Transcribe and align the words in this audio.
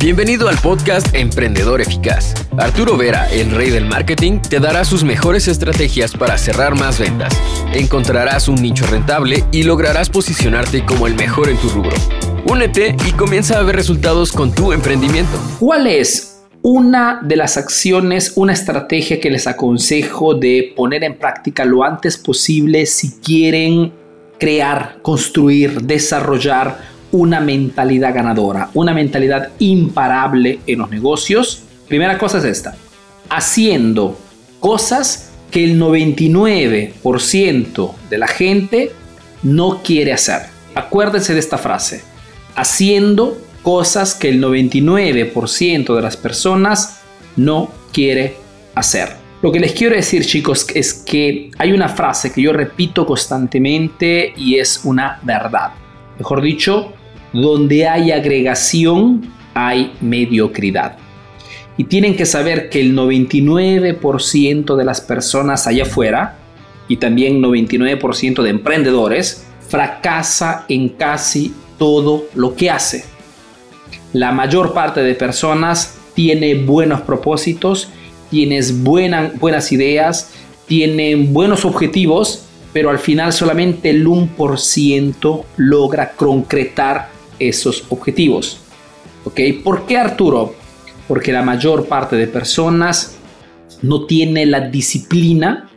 Bienvenido 0.00 0.48
al 0.48 0.56
podcast 0.58 1.12
Emprendedor 1.12 1.80
Eficaz. 1.80 2.32
Arturo 2.56 2.96
Vera, 2.96 3.28
el 3.32 3.50
rey 3.50 3.70
del 3.70 3.84
marketing, 3.84 4.38
te 4.38 4.60
dará 4.60 4.84
sus 4.84 5.02
mejores 5.02 5.48
estrategias 5.48 6.12
para 6.12 6.38
cerrar 6.38 6.76
más 6.78 7.00
ventas. 7.00 7.36
Encontrarás 7.74 8.46
un 8.46 8.62
nicho 8.62 8.86
rentable 8.86 9.44
y 9.50 9.64
lograrás 9.64 10.08
posicionarte 10.08 10.84
como 10.84 11.08
el 11.08 11.16
mejor 11.16 11.48
en 11.48 11.56
tu 11.56 11.68
rubro. 11.70 11.96
Únete 12.46 12.94
y 13.08 13.10
comienza 13.10 13.58
a 13.58 13.62
ver 13.64 13.74
resultados 13.74 14.30
con 14.30 14.54
tu 14.54 14.72
emprendimiento. 14.72 15.36
¿Cuál 15.58 15.88
es 15.88 16.44
una 16.62 17.18
de 17.20 17.34
las 17.34 17.56
acciones, 17.56 18.34
una 18.36 18.52
estrategia 18.52 19.18
que 19.18 19.30
les 19.30 19.48
aconsejo 19.48 20.34
de 20.34 20.74
poner 20.76 21.02
en 21.02 21.18
práctica 21.18 21.64
lo 21.64 21.82
antes 21.82 22.16
posible 22.16 22.86
si 22.86 23.18
quieren 23.18 23.92
crear, 24.38 24.98
construir, 25.02 25.82
desarrollar 25.82 26.97
una 27.12 27.40
mentalidad 27.40 28.14
ganadora, 28.14 28.70
una 28.74 28.92
mentalidad 28.92 29.50
imparable 29.58 30.60
en 30.66 30.78
los 30.78 30.90
negocios, 30.90 31.62
primera 31.88 32.18
cosa 32.18 32.38
es 32.38 32.44
esta, 32.44 32.76
haciendo 33.28 34.18
cosas 34.60 35.30
que 35.50 35.64
el 35.64 35.80
99% 35.80 37.94
de 38.10 38.18
la 38.18 38.28
gente 38.28 38.92
no 39.42 39.82
quiere 39.82 40.12
hacer. 40.12 40.42
Acuérdense 40.74 41.32
de 41.32 41.40
esta 41.40 41.58
frase, 41.58 42.02
haciendo 42.54 43.38
cosas 43.62 44.14
que 44.14 44.28
el 44.28 44.42
99% 44.42 45.94
de 45.94 46.02
las 46.02 46.16
personas 46.16 47.00
no 47.36 47.70
quiere 47.92 48.36
hacer. 48.74 49.16
Lo 49.40 49.52
que 49.52 49.60
les 49.60 49.72
quiero 49.72 49.94
decir 49.94 50.26
chicos 50.26 50.66
es 50.74 50.92
que 50.92 51.50
hay 51.58 51.72
una 51.72 51.88
frase 51.88 52.32
que 52.32 52.42
yo 52.42 52.52
repito 52.52 53.06
constantemente 53.06 54.32
y 54.36 54.58
es 54.58 54.80
una 54.84 55.20
verdad. 55.22 55.70
Mejor 56.18 56.42
dicho, 56.42 56.92
donde 57.32 57.86
hay 57.86 58.12
agregación, 58.12 59.32
hay 59.54 59.92
mediocridad. 60.00 60.96
Y 61.76 61.84
tienen 61.84 62.16
que 62.16 62.26
saber 62.26 62.70
que 62.70 62.80
el 62.80 62.96
99% 62.96 64.76
de 64.76 64.84
las 64.84 65.00
personas 65.00 65.66
allá 65.66 65.84
afuera, 65.84 66.36
y 66.88 66.96
también 66.96 67.40
99% 67.42 68.42
de 68.42 68.50
emprendedores, 68.50 69.46
fracasa 69.68 70.64
en 70.68 70.88
casi 70.88 71.54
todo 71.78 72.24
lo 72.34 72.56
que 72.56 72.70
hace. 72.70 73.04
La 74.12 74.32
mayor 74.32 74.72
parte 74.72 75.02
de 75.02 75.14
personas 75.14 75.98
tiene 76.14 76.54
buenos 76.54 77.02
propósitos, 77.02 77.90
tienes 78.30 78.82
buenas 78.82 79.70
ideas, 79.70 80.32
tienen 80.66 81.32
buenos 81.32 81.64
objetivos, 81.64 82.44
pero 82.72 82.90
al 82.90 82.98
final 82.98 83.32
solamente 83.32 83.90
el 83.90 84.06
1% 84.06 85.44
logra 85.56 86.12
concretar 86.12 87.17
esos 87.38 87.84
objetivos. 87.88 88.58
¿Ok? 89.24 89.40
¿Por 89.62 89.86
qué 89.86 89.98
Arturo? 89.98 90.54
Porque 91.06 91.32
la 91.32 91.42
mayor 91.42 91.86
parte 91.86 92.16
de 92.16 92.26
personas 92.26 93.16
no 93.82 94.06
tiene 94.06 94.46
la 94.46 94.60
disciplina, 94.60 95.70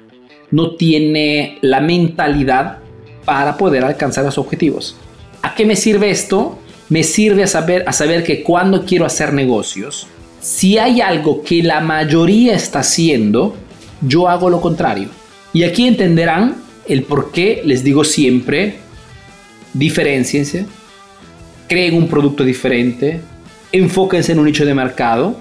no 0.52 0.76
tiene 0.76 1.58
la 1.62 1.82
mentalidad 1.82 2.80
para 3.26 3.58
poder 3.58 3.84
alcanzar 3.84 4.26
los 4.26 4.38
objetivos. 4.38 4.96
¿A 5.42 5.56
qué 5.56 5.66
me 5.66 5.76
sirve 5.76 6.12
esto? 6.12 6.60
Me 6.90 7.04
sirve 7.04 7.44
a 7.44 7.48
saber, 7.48 7.84
a 7.88 7.94
saber 7.94 8.24
que 8.24 8.44
cuando 8.44 8.86
quiero 8.86 9.06
hacer 9.06 9.34
negocios, 9.34 10.08
si 10.42 10.78
hay 10.78 11.02
algo 11.02 11.44
que 11.44 11.64
la 11.64 11.80
mayoría 11.80 12.56
está 12.56 12.80
haciendo, 12.80 13.56
yo 14.02 14.28
hago 14.28 14.50
lo 14.50 14.60
contrario. 14.60 15.10
Y 15.54 15.64
aquí 15.64 15.88
entenderán 15.88 16.58
el 16.88 17.04
por 17.04 17.32
qué 17.32 17.62
les 17.64 17.84
digo 17.84 18.04
siempre, 18.04 18.80
diferenciense, 19.74 20.66
creen 21.72 21.96
un 21.96 22.10
producto 22.10 22.44
diferente, 22.44 23.22
enfóquense 23.72 24.34
en 24.34 24.40
un 24.40 24.46
nicho 24.46 24.66
de 24.66 24.74
mercado, 24.74 25.38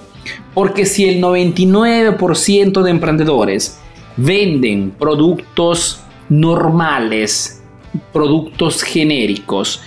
porque 0.54 0.86
si 0.86 1.08
el 1.08 1.20
99% 1.20 2.82
de 2.82 2.90
emprendedores 2.92 3.80
venden 4.16 4.92
productos 4.92 6.02
normales, 6.28 7.64
productos 8.12 8.84
genéricos, 8.84 9.82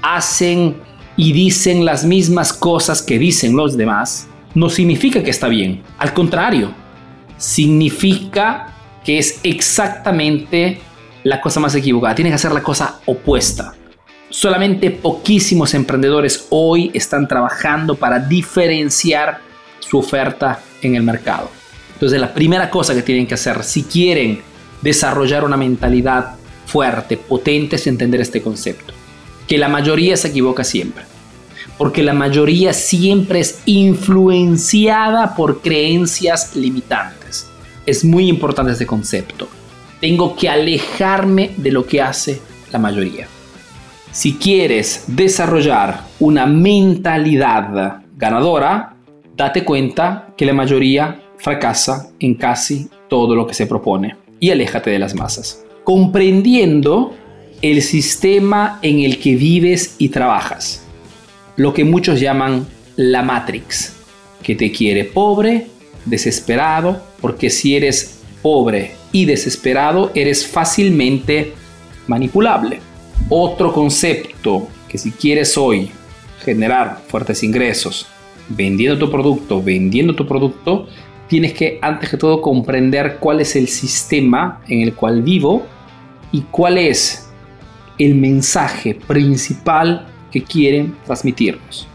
hacen 0.00 0.76
y 1.16 1.32
dicen 1.32 1.84
las 1.84 2.04
mismas 2.04 2.52
cosas 2.52 3.02
que 3.02 3.18
dicen 3.18 3.56
los 3.56 3.76
demás, 3.76 4.28
no 4.54 4.68
significa 4.68 5.24
que 5.24 5.30
está 5.30 5.48
bien. 5.48 5.82
Al 5.98 6.14
contrario, 6.14 6.70
significa 7.38 8.72
que 9.04 9.18
es 9.18 9.40
exactamente 9.42 10.78
la 11.24 11.40
cosa 11.40 11.58
más 11.58 11.74
equivocada. 11.74 12.14
Tiene 12.14 12.30
que 12.30 12.36
hacer 12.36 12.52
la 12.52 12.62
cosa 12.62 13.00
opuesta. 13.04 13.74
Solamente 14.30 14.90
poquísimos 14.90 15.72
emprendedores 15.72 16.46
hoy 16.50 16.90
están 16.92 17.26
trabajando 17.26 17.94
para 17.94 18.18
diferenciar 18.18 19.40
su 19.80 19.98
oferta 19.98 20.60
en 20.82 20.96
el 20.96 21.02
mercado. 21.02 21.50
Entonces 21.94 22.20
la 22.20 22.34
primera 22.34 22.68
cosa 22.68 22.94
que 22.94 23.02
tienen 23.02 23.26
que 23.26 23.34
hacer 23.34 23.64
si 23.64 23.84
quieren 23.84 24.42
desarrollar 24.82 25.44
una 25.44 25.56
mentalidad 25.56 26.36
fuerte, 26.66 27.16
potente, 27.16 27.76
es 27.76 27.86
entender 27.86 28.20
este 28.20 28.42
concepto. 28.42 28.92
Que 29.46 29.56
la 29.56 29.68
mayoría 29.68 30.16
se 30.16 30.28
equivoca 30.28 30.62
siempre. 30.62 31.04
Porque 31.78 32.02
la 32.02 32.12
mayoría 32.12 32.74
siempre 32.74 33.40
es 33.40 33.60
influenciada 33.64 35.34
por 35.34 35.62
creencias 35.62 36.54
limitantes. 36.54 37.46
Es 37.86 38.04
muy 38.04 38.28
importante 38.28 38.72
este 38.72 38.86
concepto. 38.86 39.48
Tengo 40.00 40.36
que 40.36 40.50
alejarme 40.50 41.52
de 41.56 41.72
lo 41.72 41.86
que 41.86 42.02
hace 42.02 42.42
la 42.70 42.78
mayoría. 42.78 43.26
Si 44.10 44.34
quieres 44.34 45.04
desarrollar 45.06 46.02
una 46.18 46.46
mentalidad 46.46 48.02
ganadora, 48.16 48.96
date 49.36 49.64
cuenta 49.64 50.34
que 50.36 50.46
la 50.46 50.54
mayoría 50.54 51.20
fracasa 51.36 52.10
en 52.18 52.34
casi 52.34 52.88
todo 53.08 53.34
lo 53.34 53.46
que 53.46 53.54
se 53.54 53.66
propone 53.66 54.16
y 54.40 54.50
aléjate 54.50 54.90
de 54.90 54.98
las 54.98 55.14
masas. 55.14 55.64
Comprendiendo 55.84 57.14
el 57.62 57.82
sistema 57.82 58.78
en 58.82 59.00
el 59.00 59.18
que 59.18 59.36
vives 59.36 59.94
y 59.98 60.08
trabajas, 60.08 60.84
lo 61.56 61.74
que 61.74 61.84
muchos 61.84 62.18
llaman 62.18 62.66
la 62.96 63.22
Matrix, 63.22 63.94
que 64.42 64.54
te 64.54 64.72
quiere 64.72 65.04
pobre, 65.04 65.66
desesperado, 66.04 67.02
porque 67.20 67.50
si 67.50 67.76
eres 67.76 68.20
pobre 68.42 68.92
y 69.12 69.26
desesperado, 69.26 70.10
eres 70.14 70.46
fácilmente 70.46 71.52
manipulable. 72.06 72.87
Otro 73.28 73.72
concepto 73.72 74.68
que 74.88 74.98
si 74.98 75.12
quieres 75.12 75.56
hoy 75.58 75.90
generar 76.44 77.02
fuertes 77.08 77.42
ingresos 77.42 78.06
vendiendo 78.48 78.98
tu 78.98 79.10
producto, 79.10 79.62
vendiendo 79.62 80.14
tu 80.14 80.26
producto, 80.26 80.86
tienes 81.28 81.52
que 81.52 81.78
antes 81.82 82.08
que 82.08 82.16
todo 82.16 82.40
comprender 82.40 83.18
cuál 83.20 83.40
es 83.40 83.54
el 83.56 83.68
sistema 83.68 84.62
en 84.68 84.80
el 84.80 84.94
cual 84.94 85.22
vivo 85.22 85.66
y 86.32 86.42
cuál 86.50 86.78
es 86.78 87.28
el 87.98 88.14
mensaje 88.14 88.94
principal 88.94 90.06
que 90.30 90.42
quieren 90.42 90.96
transmitirnos. 91.04 91.86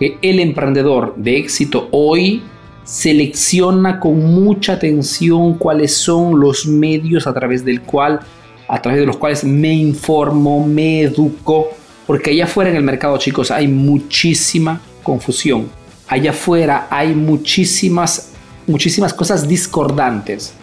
El 0.00 0.40
emprendedor 0.40 1.14
de 1.16 1.38
éxito 1.38 1.88
hoy 1.90 2.42
selecciona 2.84 4.00
con 4.00 4.18
mucha 4.34 4.74
atención 4.74 5.54
cuáles 5.54 5.96
son 5.96 6.40
los 6.40 6.66
medios 6.66 7.26
a 7.26 7.32
través 7.32 7.64
del 7.64 7.80
cual 7.80 8.20
a 8.68 8.80
través 8.80 9.00
de 9.00 9.06
los 9.06 9.16
cuales 9.16 9.44
me 9.44 9.72
informo, 9.72 10.66
me 10.66 11.02
educo, 11.02 11.68
porque 12.06 12.30
allá 12.30 12.44
afuera 12.44 12.70
en 12.70 12.76
el 12.76 12.82
mercado, 12.82 13.16
chicos, 13.18 13.50
hay 13.50 13.68
muchísima 13.68 14.80
confusión. 15.02 15.68
Allá 16.08 16.30
afuera 16.30 16.86
hay 16.90 17.14
muchísimas, 17.14 18.32
muchísimas 18.66 19.12
cosas 19.12 19.46
discordantes. 19.46 20.54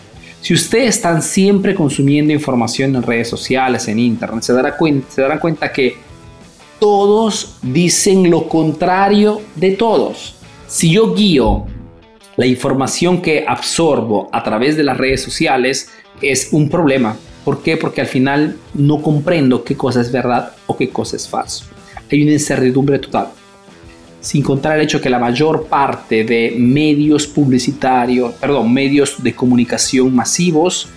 Si 0.42 0.54
ustedes 0.54 0.96
están 0.96 1.22
siempre 1.22 1.76
consumiendo 1.76 2.34
información 2.34 2.96
en 2.96 3.04
redes 3.04 3.30
sociales, 3.30 3.88
en 3.88 4.00
internet, 4.00 4.44
se, 4.44 4.54
dará 4.54 4.76
cuenta, 4.76 5.12
se 5.12 5.22
darán 5.22 5.40
cuenta 5.40 5.72
que 5.72 5.98
todos 6.80 7.58
dicen 7.62 8.30
lo 8.32 8.50
contrario 8.50 9.42
de 9.56 9.72
todos. 9.72 10.36
Si 10.68 10.92
yo 10.92 11.14
guío 11.14 11.66
la 12.38 12.48
información 12.48 13.22
que 13.22 13.46
absorbo 13.48 14.30
a 14.32 14.44
través 14.44 14.76
de 14.78 14.84
las 14.84 14.98
redes 14.98 15.22
sociales, 15.22 15.90
es 16.22 16.50
un 16.52 16.70
problema 16.70 17.18
¿Por 17.44 17.64
qué? 17.64 17.78
Porque 17.78 18.02
al 18.02 18.08
final 18.08 18.58
no 18.74 19.02
comprendo 19.02 19.64
qué 19.64 19.76
cosa 19.76 20.02
es 20.02 20.12
verdad 20.12 20.54
o 20.68 20.78
qué 20.78 20.90
cosa 20.90 21.16
es 21.16 21.28
falso. 21.28 21.66
Hay 22.12 22.22
una 22.22 22.34
incertidumbre 22.34 23.00
total. 23.00 23.30
Sin 24.20 24.44
contar 24.44 24.78
el 24.78 24.84
hecho 24.84 25.02
que 25.02 25.10
la 25.10 25.18
mayor 25.18 25.66
parte 25.66 26.24
de 26.24 26.56
medios 26.58 27.26
publicitarios, 27.26 28.34
perdón, 28.36 28.72
medios 28.72 29.24
de 29.24 29.34
comunicación 29.34 30.14
masivos, 30.14 30.90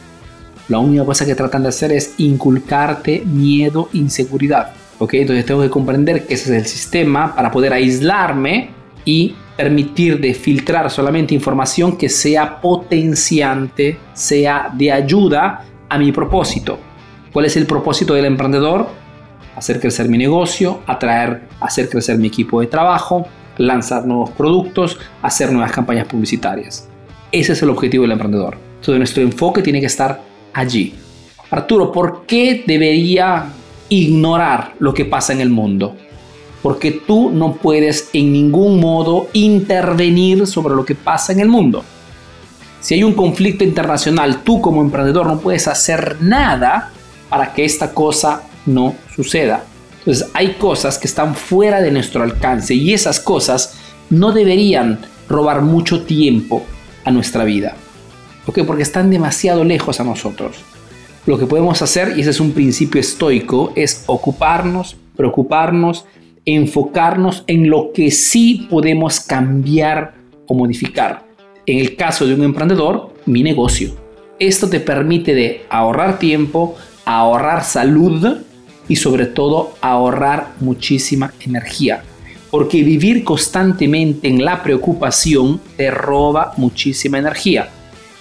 la 0.68 0.78
única 0.78 1.04
cosa 1.04 1.24
que 1.24 1.34
tratan 1.34 1.62
de 1.62 1.70
hacer 1.70 1.92
es 1.92 2.14
inculcarte 2.18 3.22
miedo, 3.24 3.88
inseguridad. 3.94 4.72
¿ok? 4.98 5.14
Entonces 5.14 5.46
tengo 5.46 5.62
que 5.62 5.70
comprender 5.70 6.26
que 6.26 6.34
ese 6.34 6.54
es 6.54 6.62
el 6.62 6.66
sistema 6.66 7.34
para 7.34 7.50
poder 7.50 7.72
aislarme 7.72 8.70
y 9.04 9.34
permitir 9.56 10.20
de 10.20 10.34
filtrar 10.34 10.90
solamente 10.90 11.34
información 11.34 11.96
que 11.96 12.08
sea 12.08 12.60
potenciante, 12.60 13.98
sea 14.12 14.70
de 14.74 14.90
ayuda 14.90 15.64
a 15.88 15.98
mi 15.98 16.12
propósito. 16.12 16.78
¿Cuál 17.32 17.46
es 17.46 17.56
el 17.56 17.66
propósito 17.66 18.14
del 18.14 18.26
emprendedor? 18.26 18.88
Hacer 19.56 19.80
crecer 19.80 20.08
mi 20.08 20.18
negocio, 20.18 20.80
atraer, 20.86 21.48
hacer 21.60 21.88
crecer 21.88 22.18
mi 22.18 22.28
equipo 22.28 22.60
de 22.60 22.66
trabajo, 22.66 23.26
lanzar 23.58 24.06
nuevos 24.06 24.30
productos, 24.30 24.98
hacer 25.22 25.52
nuevas 25.52 25.72
campañas 25.72 26.06
publicitarias. 26.06 26.88
Ese 27.32 27.52
es 27.52 27.62
el 27.62 27.70
objetivo 27.70 28.02
del 28.02 28.12
emprendedor. 28.12 28.56
Entonces 28.76 28.98
nuestro 28.98 29.22
enfoque 29.22 29.62
tiene 29.62 29.80
que 29.80 29.86
estar 29.86 30.20
allí. 30.52 30.94
Arturo, 31.50 31.92
¿por 31.92 32.26
qué 32.26 32.64
debería 32.66 33.46
ignorar 33.88 34.74
lo 34.78 34.94
que 34.94 35.04
pasa 35.04 35.32
en 35.32 35.40
el 35.40 35.50
mundo? 35.50 35.96
Porque 36.62 36.90
tú 36.92 37.30
no 37.30 37.54
puedes 37.54 38.10
en 38.12 38.32
ningún 38.32 38.80
modo 38.80 39.28
intervenir 39.32 40.46
sobre 40.46 40.74
lo 40.74 40.84
que 40.84 40.94
pasa 40.94 41.32
en 41.32 41.40
el 41.40 41.48
mundo. 41.48 41.84
Si 42.84 42.92
hay 42.92 43.02
un 43.02 43.14
conflicto 43.14 43.64
internacional, 43.64 44.42
tú 44.44 44.60
como 44.60 44.82
emprendedor 44.82 45.26
no 45.26 45.38
puedes 45.40 45.68
hacer 45.68 46.18
nada 46.20 46.92
para 47.30 47.54
que 47.54 47.64
esta 47.64 47.94
cosa 47.94 48.42
no 48.66 48.94
suceda. 49.16 49.64
Entonces 50.00 50.28
hay 50.34 50.56
cosas 50.56 50.98
que 50.98 51.06
están 51.06 51.34
fuera 51.34 51.80
de 51.80 51.90
nuestro 51.90 52.22
alcance 52.22 52.74
y 52.74 52.92
esas 52.92 53.20
cosas 53.20 53.78
no 54.10 54.32
deberían 54.32 54.98
robar 55.30 55.62
mucho 55.62 56.02
tiempo 56.02 56.62
a 57.06 57.10
nuestra 57.10 57.44
vida. 57.44 57.74
¿Por 58.44 58.54
qué? 58.54 58.64
Porque 58.64 58.82
están 58.82 59.08
demasiado 59.08 59.64
lejos 59.64 59.98
a 60.00 60.04
nosotros. 60.04 60.58
Lo 61.24 61.38
que 61.38 61.46
podemos 61.46 61.80
hacer, 61.80 62.18
y 62.18 62.20
ese 62.20 62.28
es 62.28 62.40
un 62.40 62.52
principio 62.52 63.00
estoico, 63.00 63.72
es 63.76 64.04
ocuparnos, 64.04 64.98
preocuparnos, 65.16 66.04
enfocarnos 66.44 67.44
en 67.46 67.70
lo 67.70 67.92
que 67.94 68.10
sí 68.10 68.66
podemos 68.68 69.20
cambiar 69.20 70.16
o 70.46 70.52
modificar. 70.52 71.33
En 71.66 71.78
el 71.78 71.96
caso 71.96 72.26
de 72.26 72.34
un 72.34 72.42
emprendedor, 72.42 73.14
mi 73.24 73.42
negocio. 73.42 73.94
Esto 74.38 74.68
te 74.68 74.80
permite 74.80 75.34
de 75.34 75.64
ahorrar 75.70 76.18
tiempo, 76.18 76.76
ahorrar 77.06 77.64
salud 77.64 78.36
y 78.86 78.96
sobre 78.96 79.24
todo 79.24 79.72
ahorrar 79.80 80.52
muchísima 80.60 81.32
energía. 81.40 82.02
Porque 82.50 82.82
vivir 82.82 83.24
constantemente 83.24 84.28
en 84.28 84.44
la 84.44 84.62
preocupación 84.62 85.58
te 85.78 85.90
roba 85.90 86.52
muchísima 86.58 87.18
energía. 87.18 87.70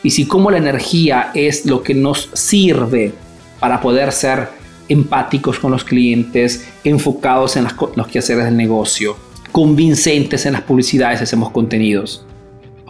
Y 0.04 0.12
si 0.12 0.26
como 0.26 0.50
la 0.50 0.58
energía 0.58 1.32
es 1.34 1.66
lo 1.66 1.84
que 1.84 1.94
nos 1.94 2.30
sirve 2.34 3.12
para 3.60 3.82
poder 3.82 4.14
ser 4.14 4.48
empáticos 4.88 5.60
con 5.60 5.72
los 5.72 5.84
clientes, 5.84 6.66
enfocados 6.86 7.58
en 7.58 7.66
los 7.96 8.08
quehaceres 8.08 8.46
del 8.46 8.56
negocio, 8.56 9.18
convincentes 9.52 10.46
en 10.46 10.54
las 10.54 10.62
publicidades, 10.62 11.22
hacemos 11.22 11.52
contenidos. 11.52 12.26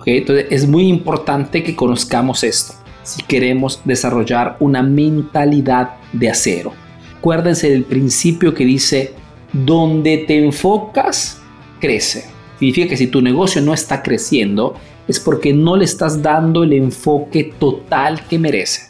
Entonces 0.05 0.47
es 0.49 0.67
muy 0.67 0.87
importante 0.87 1.63
que 1.63 1.75
conozcamos 1.75 2.43
esto 2.43 2.73
si 3.03 3.21
queremos 3.23 3.81
desarrollar 3.83 4.57
una 4.59 4.81
mentalidad 4.81 5.95
de 6.13 6.29
acero. 6.29 6.73
Acuérdense 7.17 7.69
del 7.69 7.83
principio 7.83 8.53
que 8.53 8.65
dice, 8.65 9.13
donde 9.51 10.19
te 10.19 10.43
enfocas, 10.43 11.41
crece. 11.79 12.25
Significa 12.59 12.89
que 12.89 12.97
si 12.97 13.07
tu 13.07 13.21
negocio 13.21 13.61
no 13.61 13.73
está 13.73 14.01
creciendo, 14.01 14.75
es 15.07 15.19
porque 15.19 15.53
no 15.53 15.75
le 15.75 15.85
estás 15.85 16.21
dando 16.21 16.63
el 16.63 16.73
enfoque 16.73 17.53
total 17.59 18.25
que 18.27 18.39
merece. 18.39 18.83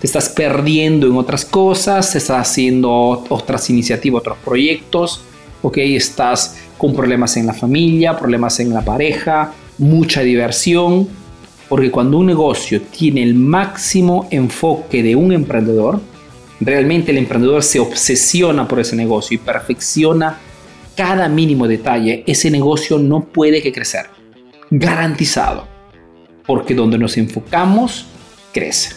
Te 0.00 0.06
estás 0.06 0.28
perdiendo 0.28 1.06
en 1.06 1.16
otras 1.16 1.44
cosas, 1.44 2.12
te 2.12 2.18
estás 2.18 2.48
haciendo 2.48 3.24
otras 3.28 3.68
iniciativas, 3.70 4.20
otros 4.20 4.38
proyectos, 4.44 5.22
ok, 5.62 5.78
estás 5.78 6.56
con 6.76 6.94
problemas 6.94 7.36
en 7.36 7.46
la 7.46 7.54
familia, 7.54 8.16
problemas 8.16 8.60
en 8.60 8.72
la 8.72 8.84
pareja, 8.84 9.52
mucha 9.78 10.22
diversión, 10.22 11.08
porque 11.68 11.90
cuando 11.90 12.18
un 12.18 12.26
negocio 12.26 12.82
tiene 12.82 13.22
el 13.22 13.34
máximo 13.34 14.26
enfoque 14.30 15.02
de 15.02 15.16
un 15.16 15.32
emprendedor, 15.32 16.00
realmente 16.60 17.12
el 17.12 17.18
emprendedor 17.18 17.62
se 17.62 17.78
obsesiona 17.78 18.66
por 18.66 18.80
ese 18.80 18.96
negocio 18.96 19.34
y 19.34 19.38
perfecciona 19.38 20.38
cada 20.96 21.28
mínimo 21.28 21.68
detalle, 21.68 22.24
ese 22.26 22.50
negocio 22.50 22.98
no 22.98 23.24
puede 23.24 23.62
que 23.62 23.72
crecer. 23.72 24.06
Garantizado. 24.68 25.68
Porque 26.44 26.74
donde 26.74 26.98
nos 26.98 27.16
enfocamos, 27.16 28.06
crece. 28.52 28.96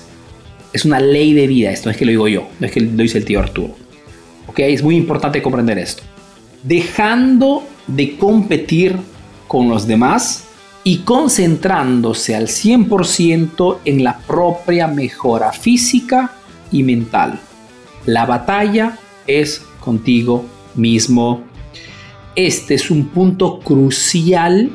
Es 0.74 0.84
una 0.84 1.00
ley 1.00 1.34
de 1.34 1.46
vida, 1.46 1.70
esto 1.72 1.90
no 1.90 1.92
es 1.92 1.98
que 1.98 2.06
lo 2.06 2.12
digo 2.12 2.28
yo, 2.28 2.48
no 2.60 2.66
es 2.66 2.72
que 2.72 2.82
lo 2.82 3.04
dice 3.04 3.20
el 3.20 3.26
tío 3.26 3.40
Arturo. 3.40 3.76
¿Ok? 4.48 4.60
Es 4.60 4.82
muy 4.82 4.96
importante 4.96 5.44
comprender 5.44 5.78
esto. 5.78 6.02
Dejando 6.64 7.64
de 7.86 8.18
competir 8.18 8.96
con 9.48 9.70
los 9.70 9.86
demás, 9.86 10.46
y 10.84 11.00
concentrándose 11.00 12.36
al 12.36 12.48
100% 12.48 13.78
en 13.86 14.04
la 14.04 14.18
propia 14.20 14.88
mejora 14.88 15.52
física 15.52 16.32
y 16.72 16.84
mental. 16.84 17.40
La 18.06 18.26
batalla 18.26 18.98
es 19.28 19.64
contigo 19.80 20.46
mismo. 20.76 21.42
Este 22.36 22.76
es 22.76 22.90
un 22.90 23.08
punto 23.10 23.60
crucial. 23.60 24.72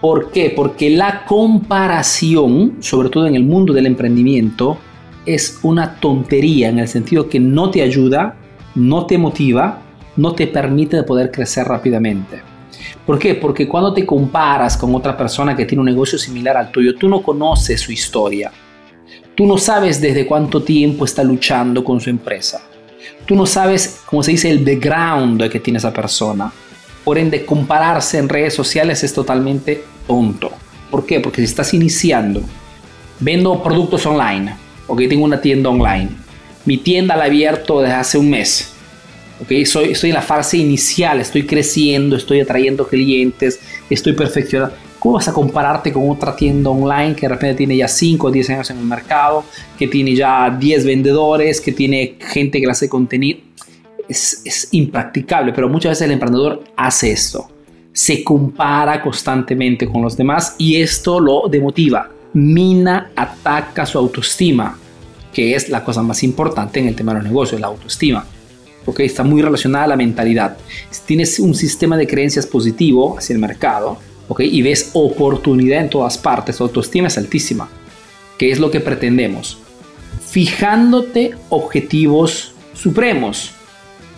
¿Por 0.00 0.32
qué? 0.32 0.52
Porque 0.54 0.90
la 0.90 1.24
comparación, 1.24 2.78
sobre 2.80 3.08
todo 3.08 3.26
en 3.26 3.36
el 3.36 3.44
mundo 3.44 3.72
del 3.72 3.86
emprendimiento, 3.86 4.78
es 5.24 5.60
una 5.62 5.94
tontería 5.96 6.68
en 6.68 6.80
el 6.80 6.88
sentido 6.88 7.28
que 7.28 7.38
no 7.38 7.70
te 7.70 7.82
ayuda, 7.82 8.36
no 8.74 9.06
te 9.06 9.16
motiva, 9.16 9.80
no 10.16 10.34
te 10.34 10.46
permite 10.46 11.02
poder 11.04 11.30
crecer 11.30 11.66
rápidamente. 11.66 12.51
¿Por 13.06 13.18
qué? 13.18 13.34
Porque 13.34 13.68
cuando 13.68 13.92
te 13.92 14.06
comparas 14.06 14.76
con 14.76 14.94
otra 14.94 15.16
persona 15.16 15.56
que 15.56 15.64
tiene 15.64 15.80
un 15.80 15.86
negocio 15.86 16.18
similar 16.18 16.56
al 16.56 16.70
tuyo, 16.70 16.94
tú 16.94 17.08
no 17.08 17.22
conoces 17.22 17.80
su 17.80 17.92
historia. 17.92 18.52
Tú 19.34 19.46
no 19.46 19.58
sabes 19.58 20.00
desde 20.00 20.26
cuánto 20.26 20.62
tiempo 20.62 21.04
está 21.04 21.24
luchando 21.24 21.82
con 21.82 22.00
su 22.00 22.10
empresa. 22.10 22.62
Tú 23.26 23.34
no 23.34 23.46
sabes, 23.46 24.02
como 24.06 24.22
se 24.22 24.32
dice, 24.32 24.50
el 24.50 24.64
background 24.64 25.48
que 25.50 25.60
tiene 25.60 25.78
esa 25.78 25.92
persona. 25.92 26.52
Por 27.04 27.18
ende, 27.18 27.44
compararse 27.44 28.18
en 28.18 28.28
redes 28.28 28.54
sociales 28.54 29.02
es 29.02 29.12
totalmente 29.12 29.84
tonto. 30.06 30.50
¿Por 30.90 31.06
qué? 31.06 31.20
Porque 31.20 31.40
si 31.40 31.44
estás 31.44 31.72
iniciando, 31.74 32.42
vendo 33.18 33.62
productos 33.62 34.04
online, 34.06 34.54
ok, 34.86 35.02
tengo 35.08 35.24
una 35.24 35.40
tienda 35.40 35.70
online. 35.70 36.10
Mi 36.64 36.76
tienda 36.78 37.16
la 37.16 37.24
he 37.24 37.28
abierto 37.28 37.80
desde 37.80 37.94
hace 37.94 38.18
un 38.18 38.30
mes 38.30 38.71
soy, 39.66 39.92
estoy 39.92 40.10
en 40.10 40.14
la 40.14 40.22
fase 40.22 40.58
inicial, 40.58 41.20
estoy 41.20 41.46
creciendo, 41.46 42.16
estoy 42.16 42.40
atrayendo 42.40 42.86
clientes, 42.86 43.60
estoy 43.90 44.12
perfeccionando. 44.12 44.74
¿Cómo 44.98 45.16
vas 45.16 45.26
a 45.26 45.32
compararte 45.32 45.92
con 45.92 46.08
otra 46.08 46.36
tienda 46.36 46.70
online 46.70 47.16
que 47.16 47.22
de 47.22 47.30
repente 47.30 47.56
tiene 47.56 47.76
ya 47.76 47.88
5 47.88 48.28
o 48.28 48.30
10 48.30 48.50
años 48.50 48.70
en 48.70 48.78
el 48.78 48.84
mercado, 48.84 49.44
que 49.76 49.88
tiene 49.88 50.14
ya 50.14 50.48
10 50.48 50.86
vendedores, 50.86 51.60
que 51.60 51.72
tiene 51.72 52.14
gente 52.20 52.60
que 52.60 52.70
hace 52.70 52.88
contenido? 52.88 53.40
Es, 54.08 54.42
es 54.44 54.68
impracticable, 54.70 55.52
pero 55.52 55.68
muchas 55.68 55.90
veces 55.90 56.06
el 56.06 56.12
emprendedor 56.12 56.62
hace 56.76 57.10
esto. 57.10 57.48
Se 57.92 58.22
compara 58.22 59.02
constantemente 59.02 59.88
con 59.88 60.02
los 60.02 60.16
demás 60.16 60.54
y 60.56 60.76
esto 60.76 61.18
lo 61.18 61.48
demotiva. 61.48 62.08
Mina, 62.34 63.10
ataca 63.16 63.84
su 63.84 63.98
autoestima, 63.98 64.78
que 65.32 65.56
es 65.56 65.68
la 65.68 65.82
cosa 65.82 66.02
más 66.02 66.22
importante 66.22 66.78
en 66.78 66.86
el 66.86 66.94
tema 66.94 67.12
de 67.12 67.18
los 67.18 67.28
negocios, 67.28 67.60
la 67.60 67.66
autoestima. 67.66 68.24
Okay, 68.84 69.06
está 69.06 69.22
muy 69.22 69.42
relacionada 69.42 69.84
a 69.84 69.88
la 69.88 69.96
mentalidad. 69.96 70.56
Si 70.90 71.02
tienes 71.06 71.38
un 71.38 71.54
sistema 71.54 71.96
de 71.96 72.06
creencias 72.06 72.46
positivo 72.46 73.16
hacia 73.16 73.34
el 73.34 73.40
mercado 73.40 73.98
okay, 74.28 74.48
y 74.52 74.62
ves 74.62 74.90
oportunidad 74.94 75.80
en 75.80 75.90
todas 75.90 76.18
partes, 76.18 76.56
tu 76.56 76.64
autoestima 76.64 77.06
es 77.06 77.16
altísima. 77.16 77.68
¿Qué 78.38 78.50
es 78.50 78.58
lo 78.58 78.70
que 78.70 78.80
pretendemos? 78.80 79.58
Fijándote 80.26 81.34
objetivos 81.48 82.54
supremos 82.74 83.52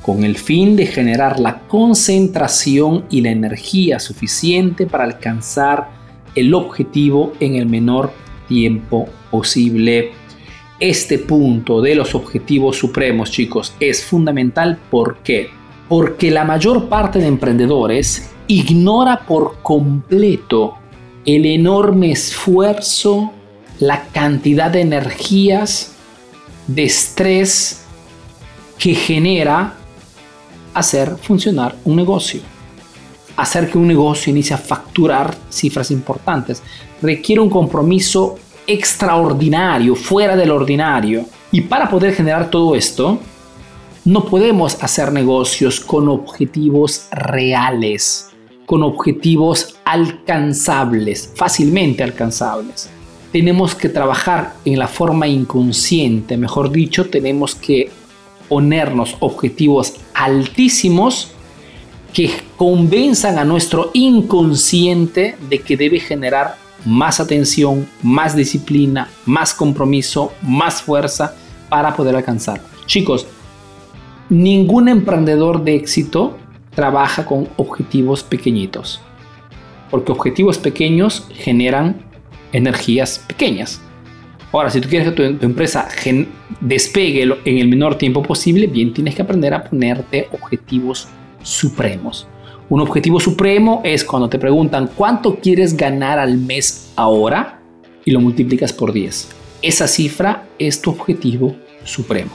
con 0.00 0.23
el 0.23 0.37
fin 0.37 0.76
de 0.76 0.87
generar 0.87 1.40
la 1.40 1.61
concentración 1.61 3.04
y 3.11 3.23
la 3.23 3.30
energía 3.30 3.99
suficiente 3.99 4.87
para 4.87 5.04
alcanzar 5.04 5.90
el 6.35 6.52
objetivo 6.52 7.33
en 7.40 7.54
el 7.54 7.66
menor 7.66 8.12
tiempo 8.49 9.09
posible 9.30 10.12
este 10.80 11.18
punto 11.18 11.80
de 11.80 11.94
los 11.94 12.14
objetivos 12.14 12.76
supremos, 12.76 13.30
chicos, 13.30 13.74
es 13.80 14.04
fundamental. 14.04 14.78
¿Por 14.90 15.18
qué? 15.18 15.50
Porque 15.88 16.30
la 16.30 16.44
mayor 16.44 16.88
parte 16.88 17.18
de 17.18 17.26
emprendedores 17.26 18.30
ignora 18.48 19.24
por 19.26 19.58
completo 19.62 20.74
el 21.24 21.46
enorme 21.46 22.10
esfuerzo, 22.12 23.32
la 23.78 24.04
cantidad 24.08 24.70
de 24.70 24.80
energías, 24.80 25.92
de 26.66 26.84
estrés 26.84 27.84
que 28.78 28.94
genera 28.94 29.74
hacer 30.74 31.16
funcionar 31.16 31.76
un 31.84 31.96
negocio. 31.96 32.40
Hacer 33.36 33.70
que 33.70 33.78
un 33.78 33.88
negocio 33.88 34.30
inicie 34.30 34.54
a 34.54 34.58
facturar 34.58 35.34
cifras 35.50 35.90
importantes 35.90 36.62
requiere 37.02 37.40
un 37.40 37.50
compromiso 37.50 38.38
extraordinario, 38.66 39.94
fuera 39.94 40.37
del 40.37 40.50
ordinario. 40.50 41.26
Y 41.52 41.62
para 41.62 41.88
poder 41.88 42.14
generar 42.14 42.50
todo 42.50 42.75
esto, 42.75 43.18
no 44.04 44.25
podemos 44.25 44.83
hacer 44.83 45.12
negocios 45.12 45.80
con 45.80 46.09
objetivos 46.09 47.06
reales, 47.11 48.28
con 48.66 48.83
objetivos 48.83 49.76
alcanzables, 49.85 51.33
fácilmente 51.35 52.02
alcanzables. 52.02 52.90
Tenemos 53.33 53.75
que 53.75 53.88
trabajar 53.88 54.54
en 54.64 54.78
la 54.78 54.88
forma 54.88 55.26
inconsciente, 55.26 56.37
mejor 56.37 56.71
dicho, 56.71 57.06
tenemos 57.06 57.54
que 57.54 57.90
ponernos 58.49 59.16
objetivos 59.21 59.94
altísimos 60.12 61.33
que 62.12 62.30
convenzan 62.56 63.38
a 63.38 63.44
nuestro 63.44 63.90
inconsciente 63.92 65.37
de 65.49 65.61
que 65.61 65.76
debe 65.76 65.99
generar 65.99 66.63
más 66.84 67.20
atención, 67.20 67.86
más 68.02 68.36
disciplina, 68.36 69.08
más 69.26 69.54
compromiso, 69.54 70.32
más 70.42 70.82
fuerza 70.82 71.34
para 71.68 71.94
poder 71.96 72.16
alcanzar. 72.16 72.60
Chicos, 72.86 73.26
ningún 74.28 74.88
emprendedor 74.88 75.64
de 75.64 75.76
éxito 75.76 76.36
trabaja 76.74 77.24
con 77.24 77.48
objetivos 77.56 78.22
pequeñitos, 78.22 79.00
porque 79.90 80.12
objetivos 80.12 80.58
pequeños 80.58 81.26
generan 81.32 82.02
energías 82.52 83.18
pequeñas. 83.18 83.80
Ahora, 84.52 84.70
si 84.70 84.80
tú 84.80 84.88
quieres 84.88 85.08
que 85.08 85.14
tu, 85.14 85.46
empresa 85.46 85.88
despegue 86.60 87.22
en 87.22 87.58
el 87.58 87.68
menor 87.68 87.96
tiempo 87.98 88.22
posible, 88.22 88.68
bien 88.68 88.94
tienes 88.94 89.16
que 89.16 89.22
aprender 89.22 89.52
a 89.52 89.64
ponerte 89.64 90.28
objetivos 90.32 91.08
supremos. 91.42 92.28
Un 92.71 92.80
objetivo 92.80 93.21
supremo 93.21 93.83
es 93.85 94.04
cuando 94.04 94.28
te 94.28 94.38
preguntan 94.38 94.90
cuánto 94.94 95.37
quieres 95.37 95.76
ganar 95.76 96.18
al 96.18 96.38
mes 96.38 96.92
ahora 96.97 97.61
y 98.06 98.11
lo 98.11 98.21
multiplicas 98.21 98.73
por 98.73 98.92
10. 98.92 99.28
Esa 99.61 99.87
cifra 99.87 100.47
es 100.59 100.80
tu 100.80 100.90
objetivo 100.90 101.54
supremo. 101.85 102.33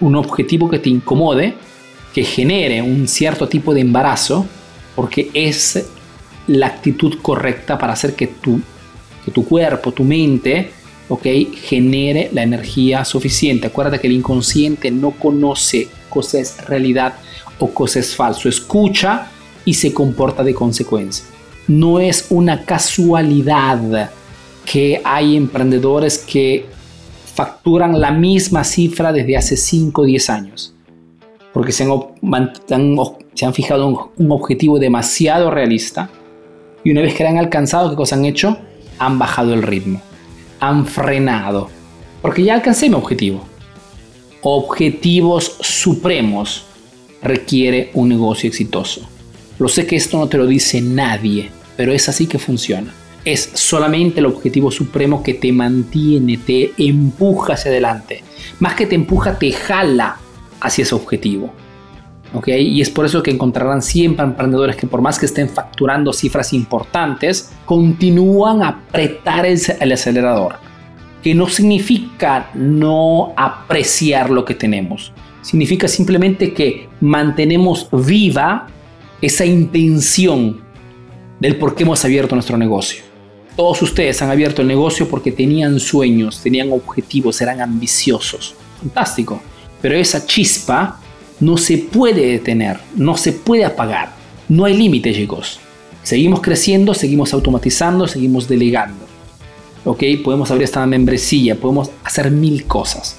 Un 0.00 0.16
objetivo 0.16 0.68
que 0.68 0.80
te 0.80 0.90
incomode, 0.90 1.54
que 2.12 2.24
genere 2.24 2.82
un 2.82 3.06
cierto 3.06 3.48
tipo 3.48 3.72
de 3.72 3.80
embarazo, 3.80 4.46
porque 4.96 5.30
es 5.32 5.88
la 6.48 6.66
actitud 6.66 7.18
correcta 7.22 7.78
para 7.78 7.92
hacer 7.92 8.14
que 8.14 8.26
tu, 8.26 8.60
que 9.24 9.30
tu 9.30 9.44
cuerpo, 9.44 9.92
tu 9.92 10.02
mente, 10.02 10.70
okay, 11.08 11.52
genere 11.54 12.30
la 12.32 12.42
energía 12.42 13.04
suficiente. 13.04 13.68
Acuérdate 13.68 14.00
que 14.00 14.08
el 14.08 14.14
inconsciente 14.14 14.90
no 14.90 15.12
conoce 15.12 15.88
cosas 16.08 16.66
realidad 16.66 17.14
o 17.60 17.72
cosas 17.72 18.14
falso. 18.14 18.48
Escucha 18.48 19.31
y 19.64 19.74
se 19.74 19.92
comporta 19.92 20.42
de 20.42 20.54
consecuencia. 20.54 21.24
No 21.68 22.00
es 22.00 22.26
una 22.30 22.64
casualidad 22.64 24.10
que 24.64 25.00
hay 25.04 25.36
emprendedores 25.36 26.18
que 26.18 26.66
facturan 27.34 28.00
la 28.00 28.10
misma 28.10 28.64
cifra 28.64 29.12
desde 29.12 29.36
hace 29.36 29.56
5 29.56 30.02
o 30.02 30.04
10 30.04 30.30
años, 30.30 30.74
porque 31.52 31.72
se 31.72 31.84
han, 31.84 33.54
fijado 33.54 34.10
un, 34.16 34.30
objetivo 34.32 34.78
demasiado 34.78 35.50
realista 35.50 36.10
y 36.84 36.90
una 36.90 37.02
vez 37.02 37.14
que 37.14 37.22
lo 37.22 37.30
han 37.30 37.38
alcanzado, 37.38 37.90
¿qué 37.90 37.96
cosa 37.96 38.16
han 38.16 38.24
hecho? 38.24 38.58
Han 38.98 39.18
bajado 39.18 39.54
el 39.54 39.62
ritmo, 39.62 40.00
han 40.60 40.86
frenado, 40.86 41.70
porque 42.20 42.42
ya 42.42 42.54
alcancé 42.54 42.88
mi 42.88 42.96
objetivo. 42.96 43.44
Objetivos 44.42 45.56
supremos 45.60 46.64
requiere 47.22 47.90
un 47.94 48.08
negocio 48.08 48.48
exitoso. 48.48 49.08
Lo 49.62 49.68
sé 49.68 49.86
que 49.86 49.94
esto 49.94 50.18
no 50.18 50.28
te 50.28 50.38
lo 50.38 50.46
dice 50.48 50.80
nadie, 50.80 51.52
pero 51.76 51.92
es 51.92 52.08
así 52.08 52.26
que 52.26 52.40
funciona. 52.40 52.92
Es 53.24 53.48
solamente 53.54 54.18
el 54.18 54.26
objetivo 54.26 54.72
supremo 54.72 55.22
que 55.22 55.34
te 55.34 55.52
mantiene, 55.52 56.36
te 56.36 56.72
empuja 56.78 57.52
hacia 57.52 57.70
adelante. 57.70 58.24
Más 58.58 58.74
que 58.74 58.86
te 58.86 58.96
empuja, 58.96 59.38
te 59.38 59.52
jala 59.52 60.16
hacia 60.60 60.82
ese 60.82 60.96
objetivo. 60.96 61.52
Y 62.44 62.80
es 62.80 62.90
por 62.90 63.06
eso 63.06 63.22
que 63.22 63.30
encontrarán 63.30 63.82
siempre 63.82 64.24
emprendedores 64.24 64.74
que 64.74 64.88
por 64.88 65.00
más 65.00 65.16
que 65.16 65.26
estén 65.26 65.48
facturando 65.48 66.12
cifras 66.12 66.52
importantes, 66.52 67.52
continúan 67.64 68.64
a 68.64 68.68
apretar 68.68 69.46
el 69.46 69.92
acelerador. 69.92 70.56
Que 71.22 71.36
no 71.36 71.48
significa 71.48 72.50
no 72.54 73.32
apreciar 73.36 74.28
lo 74.28 74.44
que 74.44 74.54
tenemos. 74.54 75.12
Significa 75.40 75.86
simplemente 75.86 76.52
que 76.52 76.88
mantenemos 77.00 77.88
viva 77.92 78.66
esa 79.22 79.46
intención 79.46 80.60
del 81.38 81.56
por 81.56 81.76
qué 81.76 81.84
hemos 81.84 82.04
abierto 82.04 82.34
nuestro 82.34 82.58
negocio. 82.58 83.04
Todos 83.56 83.80
ustedes 83.82 84.20
han 84.20 84.30
abierto 84.30 84.62
el 84.62 84.68
negocio 84.68 85.08
porque 85.08 85.30
tenían 85.30 85.78
sueños, 85.78 86.42
tenían 86.42 86.72
objetivos, 86.72 87.40
eran 87.40 87.60
ambiciosos. 87.60 88.54
Fantástico. 88.80 89.40
Pero 89.80 89.94
esa 89.94 90.26
chispa 90.26 91.00
no 91.38 91.56
se 91.56 91.78
puede 91.78 92.26
detener, 92.26 92.78
no 92.96 93.16
se 93.16 93.32
puede 93.32 93.64
apagar. 93.64 94.12
No 94.48 94.64
hay 94.64 94.76
límite, 94.76 95.14
chicos. 95.14 95.60
Seguimos 96.02 96.40
creciendo, 96.40 96.92
seguimos 96.92 97.32
automatizando, 97.32 98.08
seguimos 98.08 98.48
delegando. 98.48 99.04
¿Ok? 99.84 100.02
Podemos 100.24 100.50
abrir 100.50 100.64
esta 100.64 100.84
membresía, 100.84 101.54
podemos 101.54 101.90
hacer 102.02 102.30
mil 102.30 102.64
cosas. 102.64 103.16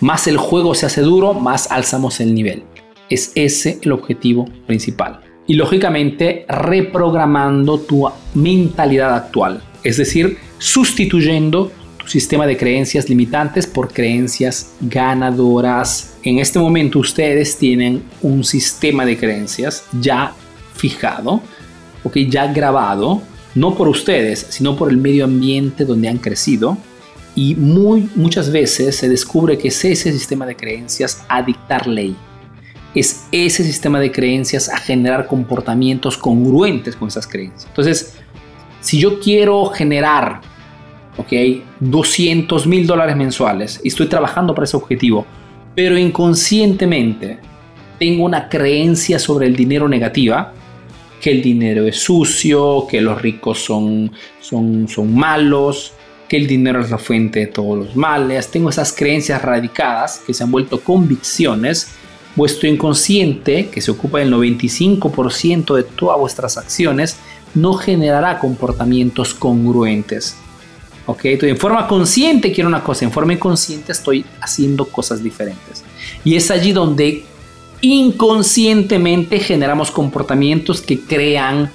Más 0.00 0.26
el 0.28 0.36
juego 0.36 0.74
se 0.74 0.86
hace 0.86 1.00
duro, 1.00 1.34
más 1.34 1.70
alzamos 1.70 2.20
el 2.20 2.34
nivel. 2.34 2.62
Es 3.10 3.32
ese 3.34 3.78
el 3.82 3.92
objetivo 3.92 4.48
principal 4.66 5.20
y 5.46 5.54
lógicamente 5.54 6.44
reprogramando 6.48 7.80
tu 7.80 8.08
mentalidad 8.34 9.14
actual, 9.14 9.62
es 9.82 9.96
decir, 9.96 10.38
sustituyendo 10.58 11.72
tu 11.98 12.06
sistema 12.06 12.46
de 12.46 12.56
creencias 12.56 13.08
limitantes 13.08 13.66
por 13.66 13.92
creencias 13.92 14.74
ganadoras. 14.80 16.16
En 16.22 16.38
este 16.38 16.58
momento 16.58 16.98
ustedes 16.98 17.56
tienen 17.56 18.02
un 18.22 18.44
sistema 18.44 19.04
de 19.04 19.16
creencias 19.16 19.84
ya 20.00 20.32
fijado, 20.74 21.42
okay, 22.04 22.28
ya 22.28 22.52
grabado, 22.52 23.22
no 23.54 23.74
por 23.74 23.88
ustedes, 23.88 24.46
sino 24.48 24.76
por 24.76 24.90
el 24.90 24.96
medio 24.96 25.24
ambiente 25.24 25.84
donde 25.84 26.08
han 26.08 26.18
crecido. 26.18 26.76
Y 27.34 27.54
muy, 27.54 28.10
muchas 28.14 28.52
veces 28.52 28.96
se 28.96 29.08
descubre 29.08 29.56
que 29.56 29.68
es 29.68 29.84
ese 29.84 30.12
sistema 30.12 30.44
de 30.44 30.54
creencias 30.54 31.24
a 31.28 31.42
dictar 31.42 31.86
ley 31.86 32.14
es 32.94 33.26
ese 33.32 33.64
sistema 33.64 34.00
de 34.00 34.12
creencias 34.12 34.68
a 34.68 34.76
generar 34.76 35.26
comportamientos 35.26 36.18
congruentes 36.18 36.96
con 36.96 37.08
esas 37.08 37.26
creencias. 37.26 37.66
Entonces, 37.66 38.18
si 38.80 38.98
yo 38.98 39.20
quiero 39.20 39.66
generar, 39.66 40.40
ok, 41.16 41.32
200 41.80 42.66
mil 42.66 42.86
dólares 42.86 43.16
mensuales 43.16 43.80
y 43.82 43.88
estoy 43.88 44.08
trabajando 44.08 44.54
para 44.54 44.64
ese 44.64 44.76
objetivo, 44.76 45.26
pero 45.74 45.96
inconscientemente 45.96 47.38
tengo 47.98 48.24
una 48.24 48.48
creencia 48.48 49.18
sobre 49.18 49.46
el 49.46 49.56
dinero 49.56 49.88
negativa, 49.88 50.52
que 51.20 51.30
el 51.30 51.40
dinero 51.40 51.86
es 51.86 51.98
sucio, 51.98 52.86
que 52.90 53.00
los 53.00 53.22
ricos 53.22 53.60
son, 53.60 54.10
son, 54.40 54.88
son 54.88 55.14
malos, 55.14 55.92
que 56.28 56.36
el 56.36 56.46
dinero 56.46 56.80
es 56.80 56.90
la 56.90 56.98
fuente 56.98 57.40
de 57.40 57.46
todos 57.46 57.78
los 57.78 57.96
males. 57.96 58.50
Tengo 58.50 58.70
esas 58.70 58.92
creencias 58.92 59.40
radicadas 59.40 60.22
que 60.26 60.34
se 60.34 60.42
han 60.42 60.50
vuelto 60.50 60.80
convicciones 60.80 61.94
Vuestro 62.34 62.68
inconsciente, 62.68 63.68
que 63.68 63.80
se 63.80 63.90
ocupa 63.90 64.18
del 64.18 64.32
95% 64.32 65.74
de 65.74 65.82
todas 65.82 66.18
vuestras 66.18 66.56
acciones, 66.56 67.16
no 67.54 67.74
generará 67.74 68.38
comportamientos 68.38 69.34
congruentes. 69.34 70.36
¿Ok? 71.06 71.24
Entonces, 71.24 71.50
en 71.50 71.58
forma 71.58 71.88
consciente 71.88 72.52
quiero 72.52 72.68
una 72.68 72.84
cosa, 72.84 73.04
en 73.04 73.12
forma 73.12 73.32
inconsciente 73.32 73.92
estoy 73.92 74.24
haciendo 74.40 74.86
cosas 74.86 75.22
diferentes. 75.22 75.84
Y 76.24 76.36
es 76.36 76.50
allí 76.50 76.72
donde 76.72 77.24
inconscientemente 77.80 79.40
generamos 79.40 79.90
comportamientos 79.90 80.80
que 80.80 81.00
crean 81.00 81.70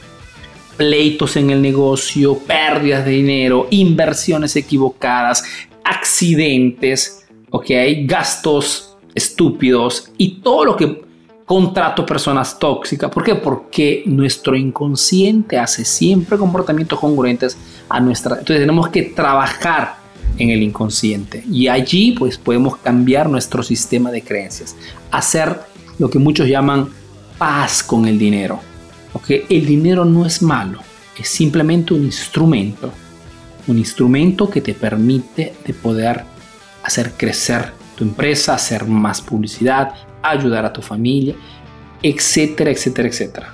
pleitos 0.78 1.36
en 1.36 1.50
el 1.50 1.62
negocio, 1.62 2.40
pérdidas 2.40 3.04
de 3.04 3.12
dinero, 3.12 3.68
inversiones 3.72 4.56
equivocadas, 4.56 5.44
accidentes, 5.84 7.26
¿ok? 7.50 7.72
Gastos 8.06 8.97
estúpidos 9.18 10.12
y 10.18 10.40
todo 10.42 10.64
lo 10.64 10.78
que 10.78 11.06
contrato 11.46 12.06
personas 12.06 12.60
tóxicas. 12.60 13.10
¿Por 13.10 13.24
qué? 13.24 13.36
Porque 13.36 14.04
nuestro 14.06 14.56
inconsciente 14.56 15.58
hace 15.58 15.86
siempre 15.86 16.38
comportamientos 16.38 17.00
congruentes 17.00 17.58
a 17.90 18.00
nuestra... 18.00 18.40
Entonces 18.40 18.60
tenemos 18.60 18.90
que 18.90 19.04
trabajar 19.04 19.96
en 20.38 20.50
el 20.50 20.62
inconsciente 20.62 21.44
y 21.50 21.68
allí 21.68 22.12
pues 22.12 22.38
podemos 22.38 22.78
cambiar 22.78 23.30
nuestro 23.30 23.64
sistema 23.64 24.12
de 24.12 24.22
creencias, 24.22 24.76
hacer 25.10 25.62
lo 25.98 26.10
que 26.10 26.20
muchos 26.20 26.48
llaman 26.48 26.90
paz 27.38 27.82
con 27.82 28.08
el 28.08 28.20
dinero. 28.20 28.60
porque 29.14 29.46
El 29.50 29.66
dinero 29.66 30.04
no 30.06 30.26
es 30.26 30.42
malo, 30.42 30.80
es 31.18 31.30
simplemente 31.30 31.94
un 31.94 32.04
instrumento, 32.04 32.92
un 33.68 33.78
instrumento 33.78 34.50
que 34.50 34.62
te 34.62 34.74
permite 34.74 35.54
de 35.66 35.74
poder 35.74 36.26
hacer 36.84 37.14
crecer 37.18 37.77
tu 37.98 38.04
empresa, 38.04 38.54
hacer 38.54 38.86
más 38.86 39.20
publicidad, 39.22 39.94
ayudar 40.22 40.64
a 40.64 40.72
tu 40.72 40.82
familia, 40.82 41.36
etcétera, 42.02 42.70
etcétera, 42.70 43.08
etcétera. 43.08 43.54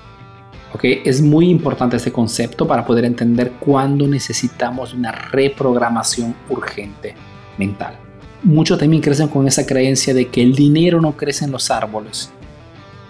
¿Okay? 0.73 1.01
Es 1.05 1.21
muy 1.21 1.49
importante 1.49 1.95
este 1.95 2.11
concepto 2.11 2.67
para 2.67 2.85
poder 2.85 3.05
entender 3.05 3.53
cuándo 3.59 4.05
necesitamos 4.07 4.93
una 4.93 5.11
reprogramación 5.11 6.35
urgente 6.49 7.15
mental. 7.57 7.97
Muchos 8.43 8.77
también 8.77 9.01
crecen 9.01 9.29
con 9.29 9.47
esa 9.47 9.65
creencia 9.65 10.13
de 10.13 10.27
que 10.27 10.41
el 10.41 10.53
dinero 10.53 10.99
no 10.99 11.15
crece 11.15 11.45
en 11.45 11.51
los 11.51 11.71
árboles, 11.71 12.29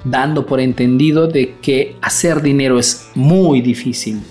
dando 0.04 0.46
por 0.46 0.60
entendido 0.60 1.28
de 1.28 1.56
que 1.62 1.96
hacer 2.02 2.42
dinero 2.42 2.78
es 2.78 3.10
muy 3.16 3.62
difícil, 3.62 4.22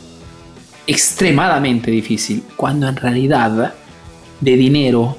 extremadamente 0.87 1.91
difícil, 1.91 2.45
cuando 2.57 2.87
en 2.87 2.95
realidad 2.95 3.75
de 4.41 4.57
dinero 4.57 5.17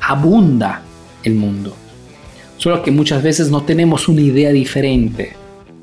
abunda 0.00 0.82
el 1.24 1.34
mundo. 1.34 1.74
Solo 2.56 2.82
que 2.82 2.90
muchas 2.90 3.22
veces 3.22 3.50
no 3.50 3.62
tenemos 3.62 4.08
una 4.08 4.20
idea 4.20 4.50
diferente. 4.50 5.36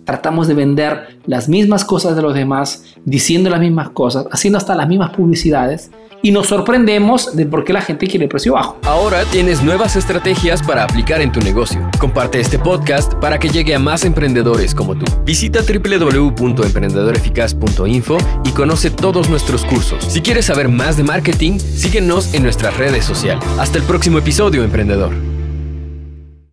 tratamos 0.03 0.47
de 0.47 0.55
vender 0.55 1.19
las 1.25 1.47
mismas 1.47 1.85
cosas 1.85 2.15
de 2.15 2.21
los 2.21 2.33
demás, 2.33 2.95
diciendo 3.05 3.49
las 3.49 3.59
mismas 3.59 3.91
cosas, 3.91 4.25
haciendo 4.31 4.57
hasta 4.57 4.75
las 4.75 4.87
mismas 4.87 5.11
publicidades 5.11 5.91
y 6.23 6.31
nos 6.31 6.47
sorprendemos 6.47 7.35
de 7.35 7.45
por 7.45 7.63
qué 7.63 7.73
la 7.73 7.81
gente 7.81 8.07
quiere 8.07 8.23
el 8.25 8.29
precio 8.29 8.53
bajo. 8.53 8.77
Ahora 8.83 9.23
tienes 9.31 9.61
nuevas 9.63 9.95
estrategias 9.95 10.61
para 10.61 10.83
aplicar 10.83 11.19
en 11.21 11.31
tu 11.31 11.39
negocio. 11.39 11.89
Comparte 11.99 12.39
este 12.39 12.59
podcast 12.59 13.15
para 13.15 13.39
que 13.39 13.49
llegue 13.49 13.73
a 13.73 13.79
más 13.79 14.05
emprendedores 14.05 14.75
como 14.75 14.95
tú. 14.95 15.05
Visita 15.25 15.61
www.emprendedoreficaz.info 15.61 18.17
y 18.43 18.51
conoce 18.51 18.91
todos 18.91 19.29
nuestros 19.29 19.65
cursos. 19.65 20.05
Si 20.05 20.21
quieres 20.21 20.45
saber 20.45 20.69
más 20.69 20.95
de 20.97 21.03
marketing, 21.03 21.57
síguenos 21.59 22.33
en 22.33 22.43
nuestras 22.43 22.77
redes 22.77 23.03
sociales. 23.05 23.43
Hasta 23.57 23.77
el 23.77 23.83
próximo 23.83 24.19
episodio, 24.19 24.63
emprendedor. 24.63 25.30